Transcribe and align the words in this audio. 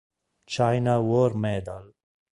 China 0.47 0.99
War 1.03 1.29
Medal 1.35 1.93